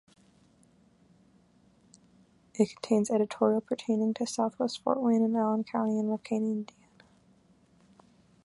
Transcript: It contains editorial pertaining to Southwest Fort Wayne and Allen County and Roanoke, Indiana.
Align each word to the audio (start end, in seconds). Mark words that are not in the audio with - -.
It 2.55 2.69
contains 2.69 3.11
editorial 3.11 3.61
pertaining 3.61 4.15
to 4.15 4.25
Southwest 4.25 4.81
Fort 4.81 4.99
Wayne 4.99 5.21
and 5.23 5.37
Allen 5.37 5.63
County 5.63 5.99
and 5.99 6.07
Roanoke, 6.07 6.31
Indiana. 6.31 6.71